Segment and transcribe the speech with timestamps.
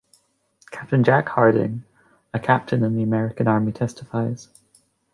[0.71, 1.83] Captain Jack Harding,
[2.33, 4.47] a captain in the American army testifies.